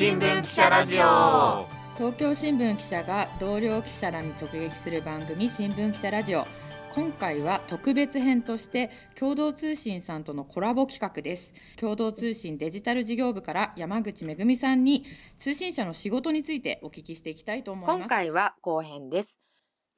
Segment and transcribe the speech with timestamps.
[0.00, 1.66] 新聞記者ラジオ。
[1.94, 6.46] 東京新聞記者が同僚記者らに直撃する番組新聞記者ラジオ。
[6.94, 11.52] 今回は特別編として共同通信さんとのコラボ企画です。
[11.78, 15.04] 共同通信デジタル事業部から山口めぐみさんに
[15.36, 17.98] 通信社の仕事についてお聞きしていきたいと思います。
[17.98, 19.38] 今回は後編です。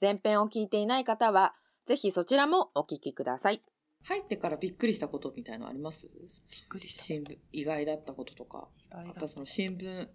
[0.00, 1.54] 前編を聞いていない方は
[1.86, 3.62] ぜひそちらもお聞きください
[4.04, 6.08] 入ってからびっくりしたことみたいのあります？
[6.08, 8.68] びっくり新聞意外だったこととか。
[8.90, 10.08] やっぱその新聞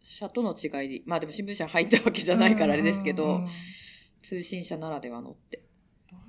[0.00, 3.44] 社との違いまあでも新聞社入ったわけじゃないからあれですけど
[4.22, 5.65] 通信社ならではのって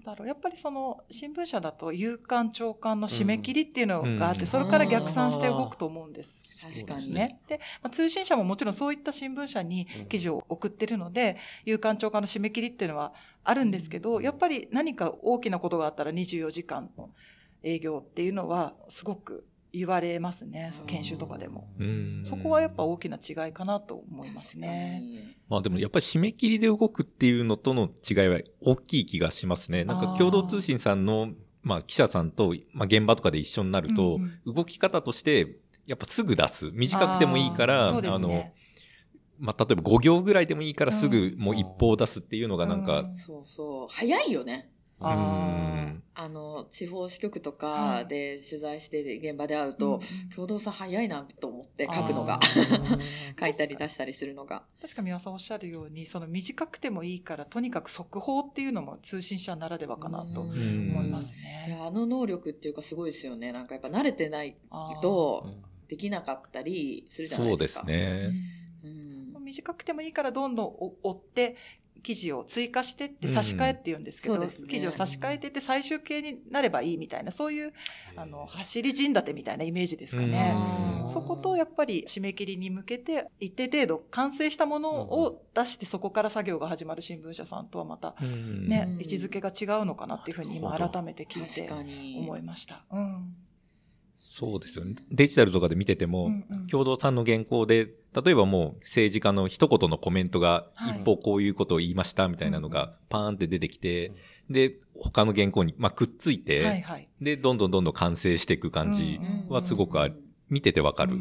[0.08, 0.28] だろう。
[0.28, 6.44] やっぱりその新聞社だと夕刊朝刊の締め切りっていうのがあって、それから逆算して動くと思うんです。
[6.62, 7.40] 確かにね。
[7.48, 17.10] で、まあ、通信社ももちろんそういった新聞社に記事を送ってるので、夕刊朝刊の締め切りっていうのはあるんですけど、やっぱり何か大きなことがあったら24時間の
[17.64, 19.46] 営業っていうのはすごく
[19.78, 21.70] 言われますね研修とかでも。
[22.26, 25.36] そこはやっぱ大きな違いかなと思いますね。
[25.50, 29.86] まあでもやっぱり締め切りで動くっていうのとの違いは大きい気がしますね。
[29.86, 36.72] なんか共同通信さんのまあ記者さんと、まあ、現場とかで一緒になると、動き方としてやっぱすぐ出す。
[36.74, 38.52] 短くてもいいからあ、ね、あの
[39.40, 43.88] まあ、例えば5行ぐらいでもいいからすぐもう一報出すっていうのがなんか、そうそう。
[43.94, 50.00] 早いよねああの地方支局とかで取材して現場で会うと、
[50.36, 52.40] 共同さん早いなと思って書くのが
[53.40, 54.64] 書いたり出したりするのが。
[54.82, 61.66] 確か三輪さんおっしゃるようにその短くてもいいからとにかく速報っていうのも通信社ならではかなと思いますね。
[61.68, 63.52] いやあの能力っていうかすごいですよね。
[63.52, 64.58] なんかやっぱ慣れてない
[65.04, 65.46] と
[65.88, 67.82] できなかったりするじゃないですか。
[67.82, 68.34] そうですね、
[69.36, 71.56] うん、短くてもいいからどんどん追って
[72.04, 77.74] 記事を追加してって差し替えって言うんですけど、うんね、記事を差し替えてって最終形になればいいみたいなそういう
[78.16, 80.56] あの走り陣立てみたいなイメージですかね。
[81.14, 92.84] そことやっぱり締め切りに向けて一定程度完成したものを出してそこから作業が始まる新聞社さんとはまたね位置づけが違うのかなっていうふうに今改めて聞いて思いました。
[92.92, 93.34] うん
[94.38, 94.94] そうですよね。
[95.10, 104.10] デジタルとかで見てても、うんうん、共同さんの原稿で、例えばもう政治家の一言のコメントが、一方こういうことを言いましたみたいなのがパーンって出てきて、
[104.48, 110.08] うん、で、他の原稿に、まあ、くっついて、はいはい、で、どんどんどんどん完成していく感じはすごくあ
[110.50, 111.18] 見ててわかる。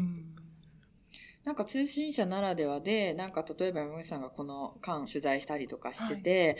[1.43, 6.57] なんか通信社ならではで、なんか例えば山口さんがこの間取材したりとかしてて、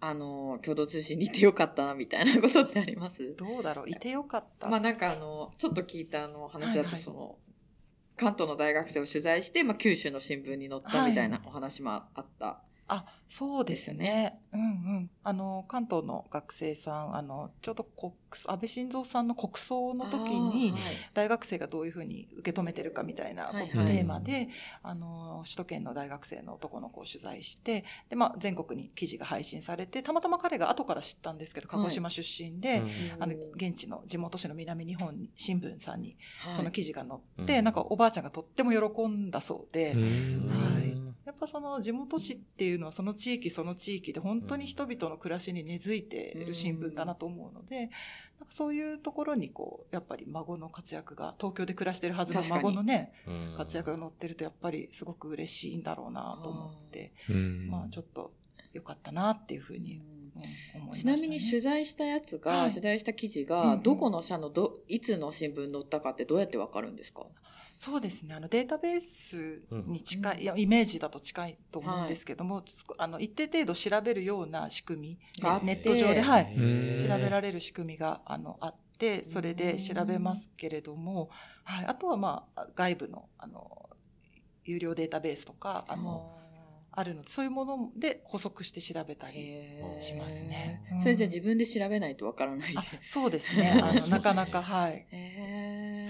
[0.00, 3.36] あの、共同通信にいてよかったな、みたいなことってあります？
[3.36, 3.90] どうだろう？
[3.90, 4.68] いてよかった。
[4.68, 7.36] まあなんかあの、ちょっと聞いたあの話だと、その、はいはい、
[8.16, 12.62] 関東の大学生を取材して、まあ九州の新聞に載ったみたいなお話もあった。
[12.90, 14.40] はいあ、そうですよね。
[14.52, 15.10] うんうん。
[15.22, 18.12] あの、関東の学生さん、あの、ちょうど国、
[18.46, 20.74] 安倍晋三さんの国葬の時に、
[21.14, 24.48] 大学生がどういうふうに受け止めてるかみたいなテーマで、
[24.82, 32.82] あの、首都圏の大学生の男の子を取材して、で、まあ、全国に記事が配信されて、たまたま彼が後から知ったんですけど、鹿児島出身で、はい、
[33.20, 36.16] あの、現地の地元紙の南日本新聞さんに、
[36.56, 40.99] その記事が載って、はい、なんかおばあちゃんがとっても喜んだそうで、はい。
[41.24, 47.90] やっぱその地元紙っていうのはその地域その地域で本当に人々の暮らしに根付いている新聞だなと思うので、なんか
[48.50, 53.12] そういうところにこうやっぱり孫の活躍が東京で暮らしてるはずの孫のね
[53.56, 57.12] 活躍が載ってるとやっぱりすごく嬉しいんだろうなと思って、
[57.68, 58.32] まあちょっと
[58.72, 60.00] よかったなっていうふうに
[60.36, 60.46] ね、
[60.92, 67.26] ちなみに取材したやつが、はい、取材した記事が、どこの社のどいつの新聞載ったかってどうやってわかるんですか？
[67.80, 68.34] そうですね。
[68.34, 72.64] あのデータベースに近い、うん、いやイメージだと近いと思うんですけども、はい、
[72.98, 75.18] あの一定程度調べるような仕組み
[75.62, 76.54] ネット上で、はい、
[77.02, 81.30] 調べられる仕組みがあのあってそれで調べますけれども、
[81.64, 83.88] はい、あとはまあ外部のあの
[84.66, 86.36] 有料データベースとかあの、
[86.92, 87.02] あ。
[87.02, 89.36] るのでそういうもので補足して調べたり
[90.00, 90.82] しますね。
[90.98, 92.74] それじゃ自分で調べないとわからない。
[93.02, 93.78] そうですね。
[93.82, 95.06] あのなかなかはい。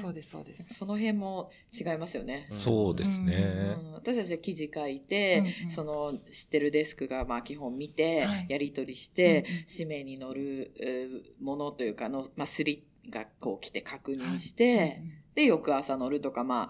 [0.01, 0.65] そうですそうです。
[0.71, 2.47] その辺も違いますよね。
[2.51, 3.77] そうですね。
[3.95, 15.03] 私たちは記事書いて、その知ってるデスクがまあ基本見て、やり取りして、紙面に載るものというかのまあスリがこう来て確認して、
[15.35, 16.69] で翌朝乗るとかまあ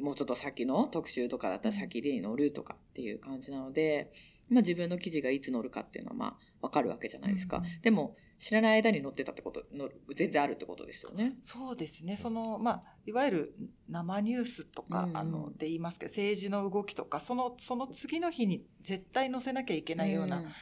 [0.00, 4.10] もうちょっと先の特集とかだったら先で乗るとかっていう感じなので、
[4.48, 11.34] まあ、自分の記事がいつ乗るかっていうのはまあ分かるわけじゃないですか、うん、でも知らない間に載ってたってことの全然あるってことですよね。
[11.42, 12.16] そうですね。
[12.16, 13.54] その、まあ、いわゆる
[13.88, 20.52] 生ニュースとか、うん、あので言いますけど政治の動きとかそのその次の日に絶対載せなきゃいけないような、うん。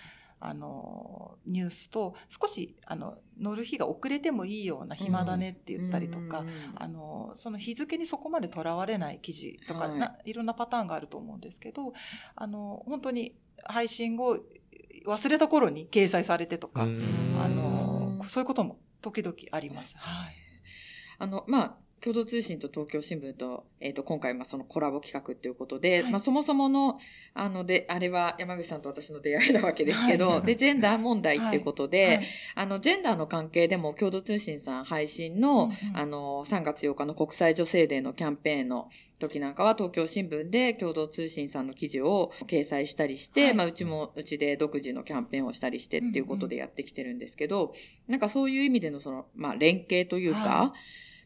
[0.41, 6.45] あのニュースと少しあの乗る日が遅れてもいいような暇だねって言ったりとか、
[6.77, 11.93] あのその日付にそこまでとらわれない記事とか、はい、ないろんなパターンがあると思うんですけど
[12.37, 13.35] あの本当に
[13.65, 14.39] 配信後
[15.07, 19.97] 忘れた頃に掲載されてとかあのそういうことも時々あります。
[19.97, 20.35] はい、
[21.19, 26.99] あのまあ共同通信と東京新聞と、えっ、ー、と、今回、まあ、そのコラボ企画ということで、はい、まあ、そもそもの、
[27.35, 32.21] あの、で、あれは山口さんと私の出会いなわけですけど、はい、で、ジェンダー問題っていうことで、はい、
[32.55, 47.75] あの、ジェンダーの関係でも、共同通信さん配信の、あの、3月8日の国際女性デーのキャンペーンの時なんかは、東京新聞で共同通信さんの記事を掲載したりして、まあ、うちも、うちで独自のキャンペーンをしたりしてっていうことでやってきてるんですけど、うんうん、
[48.09, 50.73] なんかそういう意味での、その、まあ、連携というか、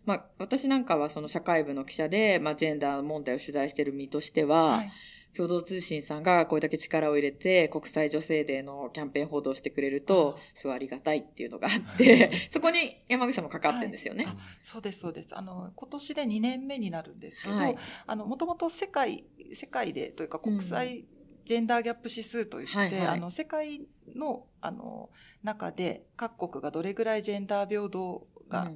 [0.04, 4.90] まあ、私なんかはその社会部の記者で、まあ、ジェンダー問題を取材している身としては、はい、
[5.34, 14.24] 共同通信さんがこれだけ力を入れて国際女性デーのキャンペーン報道してくれると、すごいありがたいっていうのがあって、 そこに山口さんもかかってんですよね。
[14.26, 15.28] はい、そうです、そうです。
[15.32, 17.76] あの、今年で2年目になるんですけど、はい、
[18.06, 21.06] あの、もともと世界、世界でというか国際、
[21.44, 23.82] ジェンダーギャップ指数といって、はいはい、あの世界
[24.14, 25.10] のあの
[25.42, 28.70] 中で各国がどれぐらいジェンダー平等が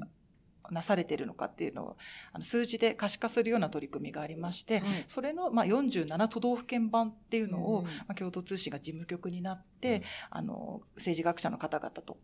[0.71, 1.97] なされているのかっていうのを
[2.33, 12.17] あの数字で可視化するような取り組みがありまして、はい、それの、まあ、47都道府県版っていうのを、うん、まあ、共同通信が事務局になって、うん、あの政治学者の方々と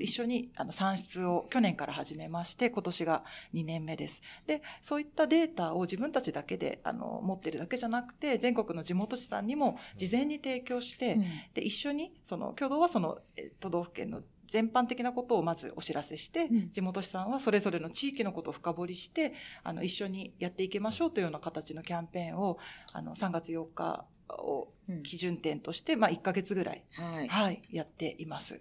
[0.00, 4.20] 一緒にあの算出を去年から始めまして今年が2年目です。
[4.46, 11.22] でそういったデータを自分たちだけであの持ってるだけじゃなくて全国の地元紙さんにも事前に提供して、うん、
[11.54, 13.18] で一緒にその共同はその
[13.60, 22.58] 都道府県の全般的なことをまずお知らせして、うん、地元紙さんはそれぞれの地域のことを深掘りしてあの一緒にやっていきましょうというような形のキャンペーンを
[22.92, 24.68] あの3月8日を
[25.04, 28.60] 基準点として、うん、まあ、1か月ぐらい、はい、はい、やっています。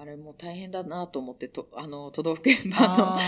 [0.00, 3.18] あれもう大変だなと思ってとあの都道府県版の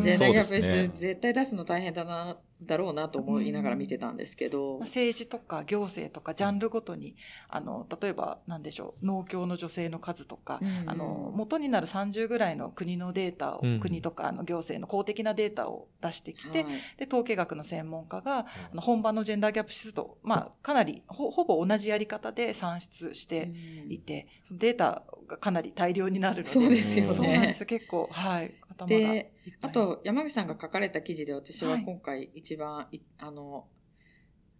[0.00, 2.36] ジェンダーギャップ数、絶対出すの大変だな
[2.66, 7.16] だろうなと思いながら見てたんですけど、政治とか行政とかジャンルごとに
[7.48, 23.48] あの例えば何でしょう農協の女性の数とか、うんあの元になる30ぐらいの国のデータを、うん、国とかあの行政の公的なデータを出してきて、はい、で統計学の専門家が、あの本番のジェンダーギャップ指数と、まあ、かなりほほぼ同じやり方で算出して
[23.88, 27.14] いて、うん、そのデータがかなり大量になるのでそうですよね。
[27.14, 28.54] そうなんです結構はい
[28.86, 33.66] であと山口さんが書かれた記事で私は今回一番、はい、あの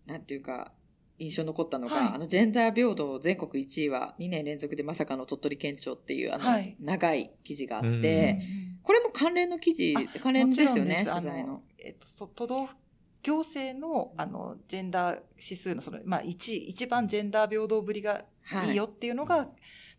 [0.06, 0.72] なんていうか
[1.18, 8.40] 印象残ったのが、はい、あのジェンダー平等全国1位は2年連続でまさかの鳥取県庁っていうあの、はい、長い記事があって、
[8.82, 11.62] これも関連の記事関連ですよね取材の。
[11.78, 12.74] えっと、都道府
[13.22, 18.24] 行政のあのジェンダー指数のその、まあ、1位一番ジェンダー平等ぶりが
[18.66, 19.48] いいよっていうのが、はい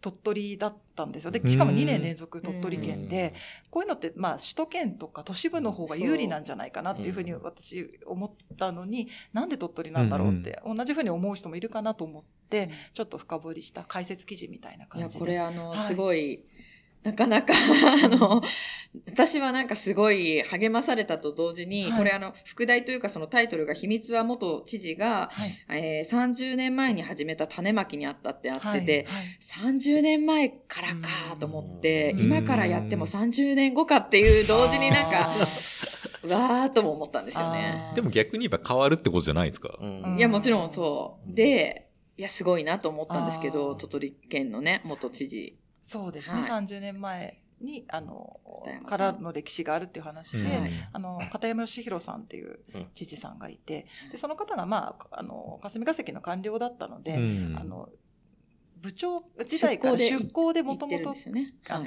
[0.03, 1.31] 鳥取だったんですよ。
[1.31, 3.33] で、しかも2年連続鳥取県で、
[3.69, 15.11] こういうのって、まあ、首都圏とか都市部の方が有利なんじゃないかなっていうふうに私思ったのに、なんで鳥取なんだろうって、同じふうに思う人もいるかなと思って、ちょっと深掘りした解説記事みたいな感じで。
[15.13, 16.43] いや、これあの、すごい、
[17.03, 17.53] なかなか
[18.03, 18.41] あの、
[19.07, 29.21] 私はなんかすごい励まされたと同時に、はい、これあの、副題というかそのタイトルが秘密は元知事が、はい、えー、30年前に始めた種まきにあったってあってて、はい。
[29.21, 35.29] はい、30年前からかと思って、今からやっても30年後かっていう同時になんか、
[36.27, 37.91] わーとも思ったんですよね。
[37.95, 39.77] でも逆に言えば変わるってことじゃないですか。
[40.17, 41.35] いや、もちろんそう。
[41.35, 48.39] で、いや、すごいなと思ったんですけど、鳥取県のね、元知事そうですね、はい、30年前にあの
[48.85, 52.59] からの歴史があるっていう話で、うん、あの片山義弘さんっていう
[52.93, 57.89] 知事さんがいて、でその方が、まあ、あの霞が関の官僚だったので、うん、あの
[58.83, 61.13] 部長時代から出向でもともと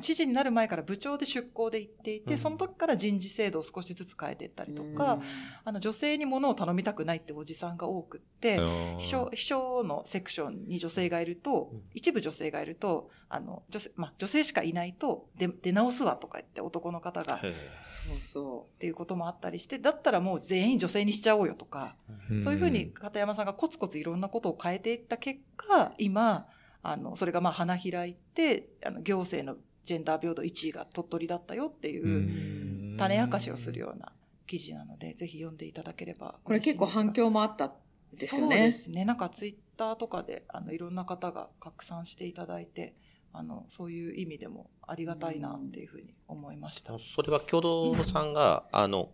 [0.00, 5.20] 知事になる前から部長で出向で行っていて、うん、その時から人事制度を少しずつ変えていったりとか、
[5.62, 8.58] あの女性に物を頼みたくないっておじさんが多くって
[8.98, 17.40] 秘書秘書のセクションに女性がいると、一部女性がいるとあの女性,、まあ、女性しかいないと出出直すわとか言って男の方が
[17.82, 18.76] そうそう。
[18.76, 21.94] っていうこともあったりしてだったらもう全員女性にしちゃおうよとか、
[22.42, 26.46] そういうふうに片山さんがコツコツいろんなことを変えていった結果今
[26.88, 34.12] あの、それがまあ花開いて、あの、行政のジェンダー平等1位が鳥取だったよっていう種明かしをするような
[34.46, 37.72] 記事なので、ぜひ読んでいただければこれ結構反響もあった
[38.12, 38.56] ですよね。
[38.56, 39.04] そうですね。
[39.04, 42.94] なんかツイッターとかで、あの、いろんな方が拡散していただいて、
[43.32, 46.96] あの、そういう意味でもありがたいなっていうふうに思いました。
[46.98, 49.10] それは共同さんが、あの、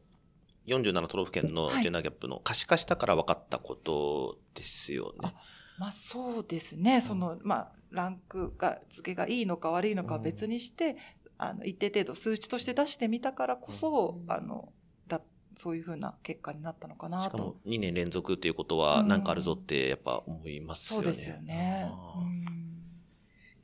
[0.66, 5.34] 47都道府県のジェンダーギャップの可視化したから分かったことですよね。
[5.82, 7.00] まあそうですね。
[7.00, 10.96] その、まあ、ランクが、付けがいいのか悪いのかは別にして、
[11.38, 14.72] あの、一定程度数値として出してみたからこそ、あの、
[15.08, 15.20] だ、
[15.58, 17.24] そういうふうな結果になったのかなと。
[17.24, 21.04] しかも2年連続っていうことは、なんかあるぞってやっぱ思いますよね。
[21.04, 21.90] そうですよね。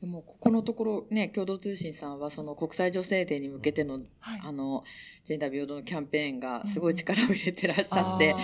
[0.00, 4.84] でもここのところね共同通信さんはその国際女性デーに向けての、はい、あの
[5.24, 8.38] ジェンダー平等のキャンペーンがすごい力を入れてらっしゃって、うん、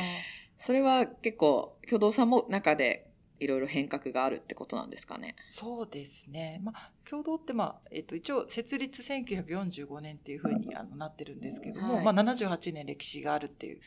[0.58, 3.08] それは結構共同さんも中で
[3.44, 5.36] いろいろ変革があるってことなんですかね。
[5.48, 6.60] そうですね。
[6.62, 13.80] まあ、共同って、まあ、えっと、一応、設立1945年っていうふうにあのなってるんですけども、はい、まあ、78年歴史があるっていう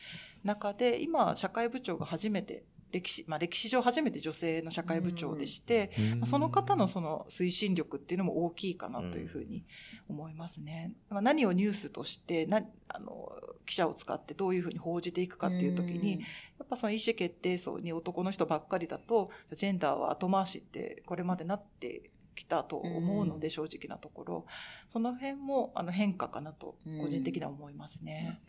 [0.44, 9.64] 中で、今、社会部長が初めて歴史、まあ、歴史上初めて女性の社会部長でして、まあ、その方のその推進力っていうのも大きいかなというふうに
[10.08, 10.92] 思いますね。
[11.10, 13.32] まあ、何をニュースとしてなあの
[13.66, 16.26] 記者を使ってどういうふうに報じていくかっていう時に、や
[16.64, 24.46] っぱその意思決定層に男の人ばっかりだとジェンダーは後回しってこれまでなってきたと思うので、正直なところ。
[24.92, 28.40] その辺もあの変化かなと個人的には思いますね。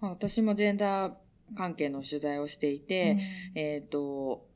[0.00, 1.12] まあ、私もジェンダー
[1.56, 3.18] 関係の取材をしていて、
[3.54, 4.46] うん、えっ、ー、と、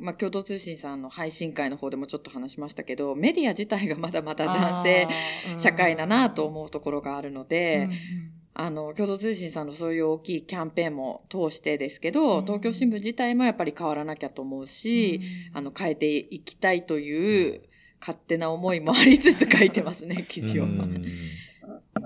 [0.00, 5.08] まあ、共同通信さんの配信会の方でもちょっと話しましたけど、メディア自体がまだまだ男性
[5.58, 7.88] 社会だなと思うところがあるので、
[8.54, 15.20] あの、共同通信さんのそういう大きいキャンペーンも通してですけど、東京新聞自体もやっぱり変わらなきゃと思うし、
[15.52, 17.62] あの、変えていきたいという
[18.00, 20.66] 勝手な思いもありつつ書いてますね、記事を。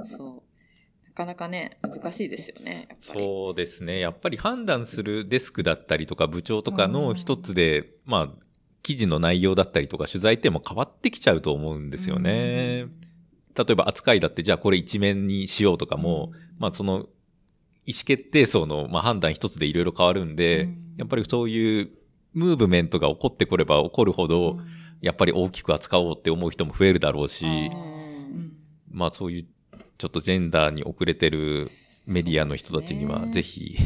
[0.04, 0.45] そう。
[1.16, 2.88] かなかね、難しいですよね。
[3.00, 3.99] そうですね。
[3.99, 8.42] やっぱり判断するデスクだったりとか部長とかの一つで、まあ、
[8.82, 12.87] 記事の内容だったりとか取材点も変わってきちゃうと思うんですよね。
[13.56, 17.06] 例えば扱いだって、じゃあこれ一面にしようとかも、まあその
[17.87, 20.68] 意思決定層の、まあ、判断一つでいろいろ変わるんで、
[20.99, 21.90] やっぱりそういう
[22.35, 24.58] ムーブメントが起こってこれば起こるほど、
[25.00, 27.46] やっぱり大きく扱おうって思う人も増えるだろうし、
[28.90, 29.46] まあそういう
[29.98, 31.66] ちょっとジェンダーに遅れてる
[32.06, 33.76] メディアの人たちには、ぜひ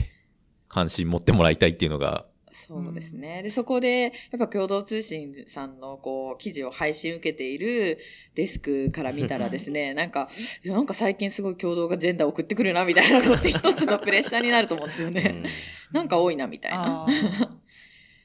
[0.69, 3.43] 関心持ってもらいたいっていうのがそうですね。
[3.43, 7.99] で、そこで、やっぱ共同通信さんのこう、記事を配信受けている
[8.35, 10.29] デスクから見たらですね、 なんか、
[10.65, 15.45] いや、なんか最近すごい共同がジェンダー送ってくるな、みたいなのって一つのプレッシャーになると思うんですよね。
[15.93, 17.07] なんか多いな、みたいな。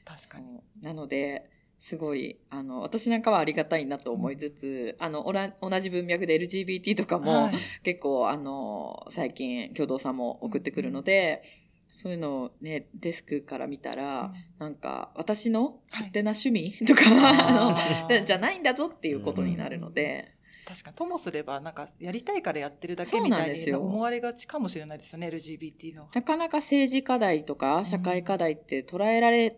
[0.06, 0.60] 確かに。
[0.82, 1.46] なので、
[1.86, 11.44] すごい、あの、私なんかはありがたいなと思いつつ、あの、おら同じ文脈で LGBT とかも、はい、結構、あの、最近、共同さんも送ってくるので、
[11.90, 17.02] そういうのをね、デスクから見たら、うん、なんか、私の勝手な趣味、はい、とか、
[17.50, 20.34] あの、じゃないんだぞっていうことになるので、
[20.68, 26.10] 確かにともすればなんかやりたいからやってるだけみたいに思われがちかもしれないですよね LGBT の。
[26.12, 29.56] なかなか政治課題とか社会課題って捉えられ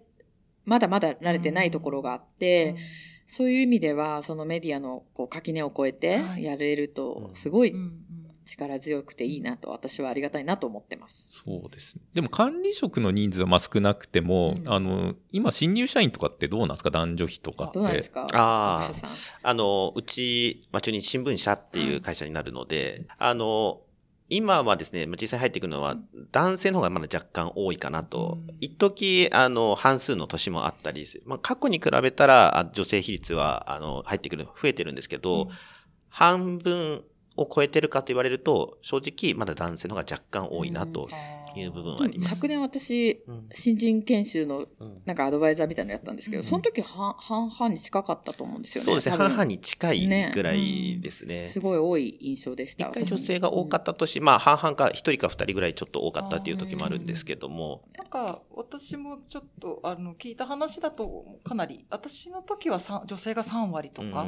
[0.68, 2.78] まだまだ慣れてないところがあって、うん、
[3.26, 7.74] そういう意味では、そのメディアのこう垣根を越えてやれると、すごい
[8.46, 11.28] 力強くていいなと、私はありがたいなと思ってます。
[11.46, 12.02] そうですね。
[12.14, 16.92] でも管理職の人数はまあ少なくても、うん、あの、今新入社員とかってどうなんですか？
[16.92, 17.74] 男女比とかって。
[17.76, 18.28] どうなんですか？
[18.34, 18.92] ああ、
[19.44, 23.82] あの、うち、まあ、中日新聞社っていう会社になるので、あの、
[24.30, 25.96] 今はですね、実際入っていくのは
[26.32, 28.40] 男性の方がまだ若干多いかなと。
[28.48, 35.50] うん、一時あの、半数の年もあったり、まあ、過去に比べたら、女性比率は、あの、入ってくる、増えてるんですけど、うん、
[36.10, 37.04] 半分
[37.38, 41.08] を超えてるかと言われると、正直まだ男性の方が若干多いなと
[41.56, 42.36] いう部分はあります。
[42.36, 44.66] 昨年私、新人研修の
[45.06, 48.86] なんかアドバイザーみたいなのやったんですけど、その時半々に近かったと思うんですよね。
[48.86, 49.16] そうですね。
[49.16, 51.42] 半々に近いぐらいですね。
[51.42, 52.90] ねすごい多い印象でした。
[52.90, 57.84] 一回女性が多かった年、まあ半々か一人か二人ぐらいちょっと多かったっていう時もあるんですけども。
[57.98, 64.28] なんか私もちょっとあの聞いた話だとかなり、私の時は女性が3割とか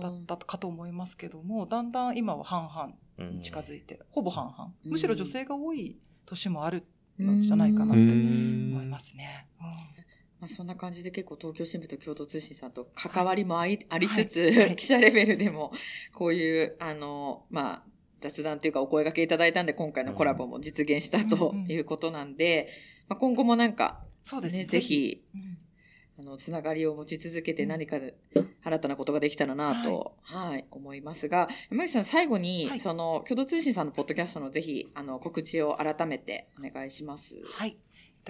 [0.00, 4.72] だったかと思いますけども、だんだん今は半々に近づいて、ほぼ半々。
[4.84, 7.42] むしろ女性が多い年もあるん。
[7.42, 9.48] じゃないかなって思いますね。
[10.38, 15.72] まあ、そんな感じで結構東京新聞と共同通信さんと関わりもありはい、ありつつ、はい、記者レベルでも
[16.12, 17.82] こういうあの、まあ、
[18.20, 22.68] 雑談というかお声がけいただいたんで今回のコラボも実現したということなんで、
[23.08, 25.58] まあ、今後もなんか、そうですね、ぜひ、うん
[26.18, 27.98] あの、つながりを持ち続けて何か
[28.64, 37.42] 新たなことができたらなと、はい、はい、思いますが、山口さん、最後に、はい、その、共同通信さんのポッドキャストのぜひ、あの、告知を改めてお願いします。
[37.44, 37.76] はい。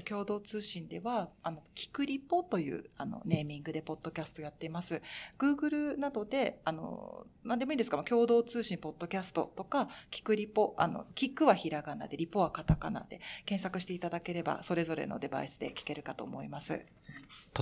[0.02, 5.00] 共同通信では、あの、キクリポという、あの、ネーミングでポッドキャストやっています。
[5.38, 16.84] Google などで、あの、何でもいいですか、共同通信ポッドキャストとか、キクリポ、あの、キックはひらがなで、リポはカタカナで検索していただければ、それぞれのデバイスで聞けるかと思います。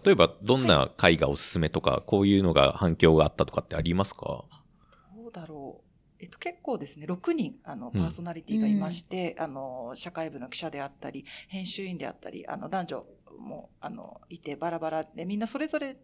[0.05, 4.45] 例えばどんな回がおすすめとか、こういうのが反響があったとかってありますか？
[5.17, 5.84] どうだろう。
[6.25, 13.07] えっと、結構ですね、6人、あの、パーソナリティがいまして、うん、あの、社会部の記者であったり、編集員であったり、あの、男女
[13.39, 15.99] も、あの、いて、バラバラで、みんなそれぞれ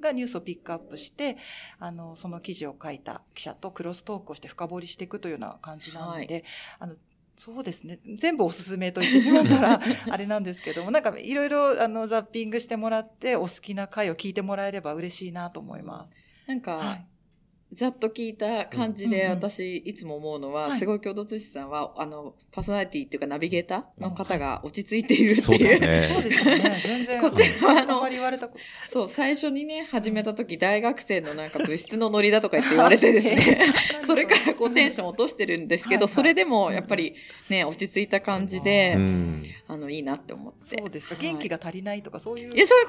[0.00, 1.36] がニュースをピックアップして、
[1.80, 6.44] あの、その記事を書いた記者とクロストークをして深掘りしていくというような感じなので、はい、
[6.78, 6.94] あの、
[7.36, 7.98] そうですね。
[8.16, 16.14] 全部おすすめと言ってしまったら、 あれなんですけども、なんかいろいろあのザッピングしてもらって、お好きな回を聞いてもらえれば嬉しいなと思います。
[16.46, 17.06] なんか、はい
[17.72, 25.42] ざっと聞いた感じで私いつも思うのは、すごい共同通信さんは、あの、パーソナリティっていうかナビゲーターの方が落ち着いているっていう。
[25.42, 26.08] そうですね。
[26.14, 26.76] そうですね。
[26.86, 27.20] 全然。
[27.20, 28.08] こちらはあの、
[28.88, 33.58] そう、最初にね、始めた時、大学生のなんか物質のノリだとか言って言われてですね、
[34.06, 37.14] それからこうテンション落としてるんですけど、それでもやっぱり
[37.48, 38.96] ね、落ち着いた感じで、
[39.66, 40.78] あの、いいなって思って。
[40.78, 41.16] そうですか？
[41.20, 42.54] 元気が足りないとかそういう。
[42.54, 42.82] いや、そうい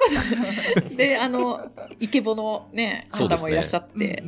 [0.76, 0.94] うこと。
[0.94, 1.68] で、あの、
[1.98, 4.22] イケボのね、方もいらっしゃって、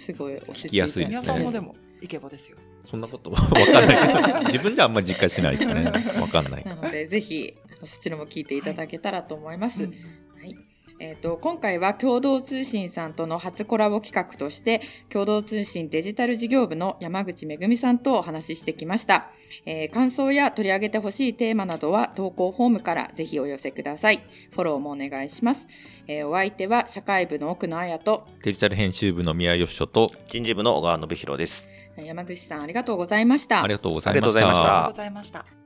[0.00, 1.22] すごい聞きやすいですね。
[1.22, 2.56] 皆さんもでもイケボですよ。
[2.86, 4.44] そんなこと わかんない。
[4.46, 5.92] 自分ではあんまり実感しないですね。
[6.18, 6.64] わかんない。
[6.64, 7.54] なのでぜひ
[7.84, 9.82] そちらも聞いていただけたらと思います。
[9.82, 9.92] はい、
[10.40, 10.56] はい
[11.02, 19.30] えーと、今回は共同通信さんとの初コラボ企画として共同通信デジタル事業部の山口めぐみさんとお話ししてきました、
[19.64, 24.22] えー、感想や取り上げてほしいテーマなどは投稿フォームからぜひお寄せください。
[24.52, 25.66] フォローもお願いします、
[26.06, 31.70] えー、お相手は社会部の奥野彩とデジタル編集部の宮義書と人事部の小川信弘です。
[31.96, 33.62] 山口さんありがとうございました。
[33.62, 34.40] ありがとうございました。
[34.40, 35.59] ありがとうございました